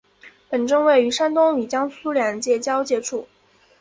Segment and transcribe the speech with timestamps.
[0.49, 3.27] 本镇位于山东与江苏两省交界处。